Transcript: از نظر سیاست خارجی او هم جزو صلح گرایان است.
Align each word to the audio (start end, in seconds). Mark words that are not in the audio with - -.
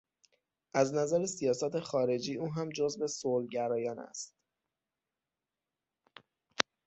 از 0.73 0.93
نظر 0.93 1.25
سیاست 1.25 1.79
خارجی 1.79 2.35
او 2.35 2.53
هم 2.53 2.69
جزو 2.69 3.07
صلح 3.07 3.47
گرایان 3.47 3.99
است. 3.99 4.35